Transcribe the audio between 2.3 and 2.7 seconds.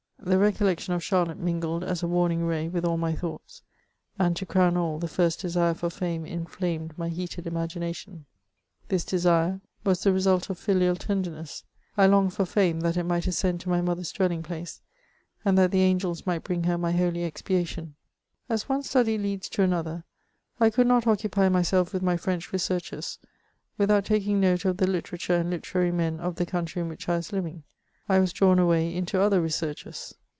ray